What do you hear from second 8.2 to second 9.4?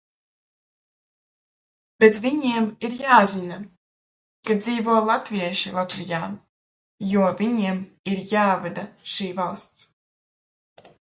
jāvada šī